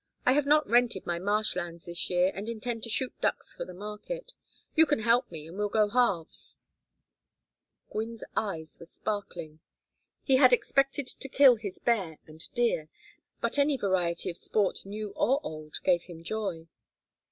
I 0.25 0.31
have 0.31 0.47
not 0.47 0.67
rented 0.67 1.05
my 1.05 1.19
marsh 1.19 1.55
lands 1.55 1.85
this 1.85 2.09
year, 2.09 2.31
and 2.33 2.49
intend 2.49 2.81
to 2.85 2.89
shoot 2.89 3.13
ducks 3.21 3.53
for 3.53 3.65
the 3.65 3.73
market. 3.75 4.33
You 4.75 4.87
can 4.87 5.01
help 5.01 5.29
me 5.29 5.47
and 5.47 5.55
we'll 5.59 5.69
go 5.69 5.89
halves." 5.89 6.57
Gwynne's 7.91 8.23
eyes 8.35 8.79
were 8.79 8.87
sparkling. 8.87 9.59
He 10.23 10.37
had 10.37 10.53
expected 10.53 11.05
to 11.05 11.29
kill 11.29 11.55
his 11.57 11.77
bear 11.77 12.17
and 12.25 12.41
deer, 12.55 12.89
but 13.41 13.59
any 13.59 13.77
variety 13.77 14.31
of 14.31 14.39
sport 14.39 14.87
new 14.87 15.11
or 15.11 15.39
old 15.43 15.77
gave 15.83 16.05
him 16.05 16.23
joy. 16.23 16.67